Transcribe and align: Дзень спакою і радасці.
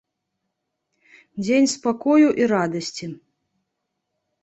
Дзень 1.45 1.71
спакою 1.75 2.27
і 2.43 2.51
радасці. 2.55 3.15